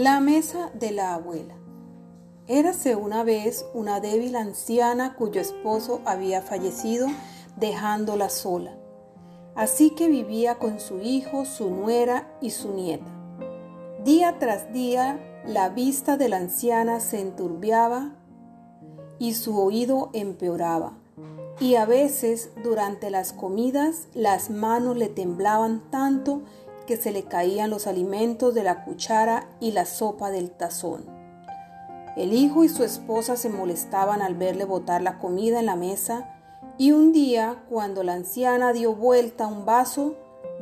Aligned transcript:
La 0.00 0.18
mesa 0.18 0.70
de 0.72 0.92
la 0.92 1.12
abuela. 1.12 1.56
Érase 2.46 2.96
una 2.96 3.22
vez 3.22 3.66
una 3.74 4.00
débil 4.00 4.34
anciana 4.34 5.14
cuyo 5.14 5.42
esposo 5.42 6.00
había 6.06 6.40
fallecido 6.40 7.06
dejándola 7.56 8.30
sola. 8.30 8.78
Así 9.54 9.90
que 9.90 10.08
vivía 10.08 10.54
con 10.54 10.80
su 10.80 11.02
hijo, 11.02 11.44
su 11.44 11.68
nuera 11.68 12.34
y 12.40 12.48
su 12.48 12.72
nieta. 12.72 13.10
Día 14.02 14.38
tras 14.38 14.72
día 14.72 15.20
la 15.44 15.68
vista 15.68 16.16
de 16.16 16.30
la 16.30 16.38
anciana 16.38 17.00
se 17.00 17.20
enturbiaba 17.20 18.14
y 19.18 19.34
su 19.34 19.60
oído 19.60 20.08
empeoraba. 20.14 20.94
Y 21.60 21.74
a 21.74 21.84
veces 21.84 22.52
durante 22.64 23.10
las 23.10 23.34
comidas 23.34 24.08
las 24.14 24.48
manos 24.48 24.96
le 24.96 25.10
temblaban 25.10 25.90
tanto 25.90 26.40
que 26.90 26.96
se 26.96 27.12
le 27.12 27.22
caían 27.22 27.70
los 27.70 27.86
alimentos 27.86 28.52
de 28.52 28.64
la 28.64 28.84
cuchara 28.84 29.46
y 29.60 29.70
la 29.70 29.84
sopa 29.84 30.32
del 30.32 30.50
tazón. 30.50 31.04
El 32.16 32.32
hijo 32.32 32.64
y 32.64 32.68
su 32.68 32.82
esposa 32.82 33.36
se 33.36 33.48
molestaban 33.48 34.22
al 34.22 34.34
verle 34.34 34.64
botar 34.64 35.00
la 35.00 35.20
comida 35.20 35.60
en 35.60 35.66
la 35.66 35.76
mesa 35.76 36.34
y 36.78 36.90
un 36.90 37.12
día, 37.12 37.62
cuando 37.68 38.02
la 38.02 38.14
anciana 38.14 38.72
dio 38.72 38.96
vuelta 38.96 39.46
un 39.46 39.64
vaso, 39.64 40.16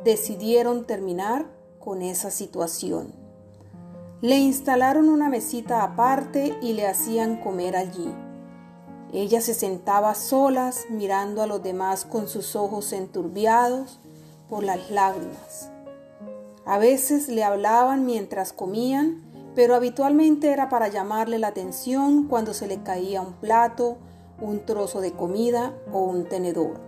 decidieron 0.05 0.87
terminar 0.87 1.47
con 1.79 2.03
esa 2.03 2.31
situación. 2.31 3.15
Le 4.21 4.37
instalaron 4.37 5.09
una 5.09 5.31
mesita 5.31 5.83
aparte 5.83 6.59
y 6.61 6.75
le 6.75 6.87
hacían 6.87 7.41
comer 7.41 7.75
allí. 7.75 8.13
Ella 9.15 9.41
se 9.41 9.55
sentaba 9.55 10.15
solas 10.15 10.89
mirando 10.91 11.41
a 11.41 11.47
los 11.47 11.63
demás 11.63 12.05
con 12.05 12.29
sus 12.29 12.55
ojos 12.55 12.93
enturbiados 12.93 13.99
por 14.51 14.63
las 14.63 14.91
lágrimas. 14.91 15.71
A 16.69 16.77
veces 16.77 17.29
le 17.31 17.45
hablaban 17.45 18.05
mientras 18.05 18.53
comían, 18.53 19.23
pero 19.55 19.75
habitualmente 19.75 20.53
era 20.53 20.69
para 20.69 20.89
llamarle 20.89 21.39
la 21.39 21.49
atención 21.49 22.29
cuando 22.29 22.53
se 22.53 22.67
le 22.67 22.83
caía 22.83 23.23
un 23.23 23.33
plato, 23.33 23.97
un 24.39 24.67
trozo 24.67 25.01
de 25.01 25.13
comida 25.13 25.73
o 25.95 26.01
un 26.01 26.29
tenedor. 26.29 26.79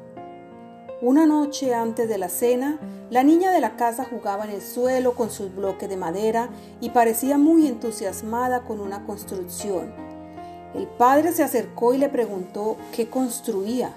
Una 1.01 1.25
noche 1.25 1.75
antes 1.75 2.11
de 2.11 2.19
la 2.19 2.29
cena, 2.29 2.79
la 3.09 3.23
niña 3.23 3.53
de 3.53 3.63
la 3.63 3.77
casa 3.77 4.05
jugaba 4.05 4.45
en 4.45 4.51
el 4.51 4.61
suelo 4.61 5.15
con 5.15 5.31
sus 5.31 5.57
bloques 5.57 5.89
de 5.89 5.97
madera 5.97 6.51
y 6.83 6.91
parecía 6.91 7.39
muy 7.39 7.67
entusiasmada 7.67 8.65
con 8.65 8.81
una 8.81 9.07
construcción. 9.07 9.95
El 10.75 10.89
padre 10.89 11.33
se 11.33 11.43
acercó 11.43 11.95
y 11.95 11.99
le 11.99 12.11
preguntó 12.11 12.77
qué 12.93 13.09
construía. 13.09 13.95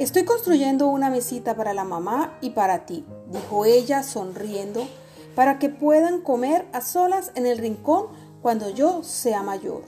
Estoy 0.00 0.24
construyendo 0.24 0.88
una 0.88 1.10
mesita 1.10 1.54
para 1.54 1.74
la 1.74 1.84
mamá 1.84 2.38
y 2.40 2.50
para 2.50 2.86
ti, 2.86 3.04
dijo 3.30 3.66
ella 3.66 4.02
sonriendo, 4.02 4.88
para 5.34 5.58
que 5.58 5.68
puedan 5.68 6.22
comer 6.22 6.66
a 6.72 6.80
solas 6.80 7.32
en 7.34 7.44
el 7.44 7.58
rincón 7.58 8.06
cuando 8.40 8.70
yo 8.70 9.02
sea 9.02 9.42
mayor. 9.42 9.82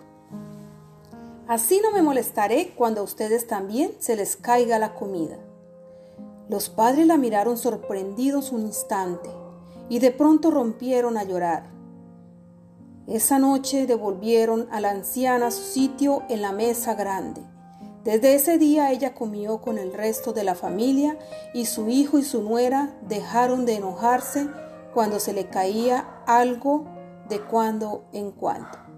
Así 1.48 1.80
no 1.82 1.92
me 1.92 2.02
molestaré 2.02 2.74
cuando 2.76 3.00
a 3.00 3.04
ustedes 3.04 3.46
también 3.46 3.92
se 4.00 4.14
les 4.14 4.36
caiga 4.36 4.78
la 4.78 4.92
comida. 4.92 5.38
Los 6.50 6.68
padres 6.68 7.06
la 7.06 7.16
miraron 7.16 7.56
sorprendidos 7.56 8.52
un 8.52 8.66
instante 8.66 9.30
y 9.88 9.98
de 9.98 10.10
pronto 10.10 10.50
rompieron 10.50 11.16
a 11.16 11.24
llorar. 11.24 11.70
Esa 13.06 13.38
noche 13.38 13.86
devolvieron 13.86 14.68
a 14.72 14.82
la 14.82 14.90
anciana 14.90 15.50
su 15.50 15.62
sitio 15.62 16.22
en 16.28 16.42
la 16.42 16.52
mesa 16.52 16.92
grande 16.92 17.42
desde 18.04 18.34
ese 18.34 18.58
día 18.58 18.90
ella 18.90 19.14
comió 19.14 19.60
con 19.60 19.78
el 19.78 19.92
resto 19.92 20.32
de 20.32 20.42
la 20.42 20.54
familia 20.54 21.18
y 21.54 21.66
su 21.66 21.88
hijo 21.88 22.18
y 22.18 22.24
su 22.24 22.42
nuera 22.42 22.96
dejaron 23.02 23.64
de 23.64 23.76
enojarse 23.76 24.48
cuando 24.92 25.20
se 25.20 25.32
le 25.32 25.46
caía 25.46 26.22
algo 26.26 26.84
de 27.28 27.40
cuando 27.40 28.04
en 28.12 28.32
cuando. 28.32 28.91